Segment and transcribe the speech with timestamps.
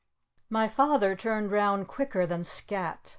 [0.49, 3.09] My Father turned round quicker than scat.